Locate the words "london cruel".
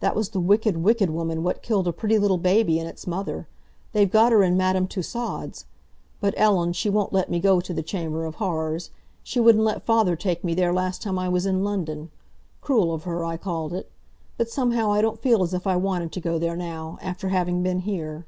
11.62-12.90